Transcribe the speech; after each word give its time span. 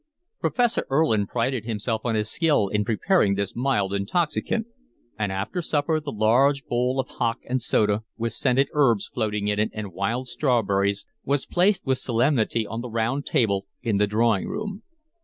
Professor 0.39 0.83
Erlin 0.89 1.27
prided 1.27 1.63
himself 1.65 2.01
on 2.05 2.15
his 2.15 2.27
skill 2.27 2.69
in 2.69 2.83
preparing 2.83 3.35
this 3.35 3.55
mild 3.55 3.93
intoxicant, 3.93 4.65
and 5.19 5.31
after 5.31 5.61
supper 5.61 5.99
the 5.99 6.11
large 6.11 6.65
bowl 6.65 6.99
of 6.99 7.07
hock 7.07 7.37
and 7.47 7.61
soda, 7.61 8.03
with 8.17 8.33
scented 8.33 8.67
herbs 8.73 9.07
floating 9.07 9.47
in 9.47 9.59
it 9.59 9.69
and 9.73 9.93
wild 9.93 10.27
strawberries, 10.27 11.05
was 11.23 11.45
placed 11.45 11.85
with 11.85 11.99
solemnity 11.99 12.65
on 12.65 12.81
the 12.81 12.89
round 12.89 13.27
table 13.27 13.67
in 13.83 13.97
the 13.97 14.07
drawing 14.07 14.47
room. 14.47 14.81